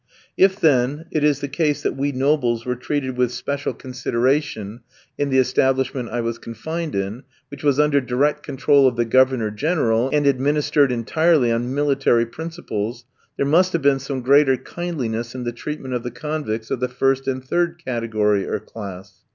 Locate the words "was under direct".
7.63-8.41